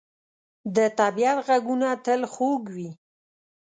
د 0.75 0.77
طبیعت 0.99 1.37
ږغونه 1.47 1.87
تل 2.05 2.21
خوږ 2.33 2.63
وي. 2.75 2.89